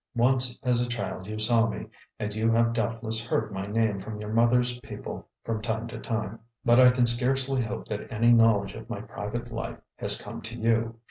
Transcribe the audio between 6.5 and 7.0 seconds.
but I